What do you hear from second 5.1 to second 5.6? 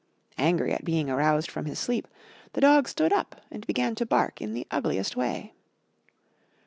way.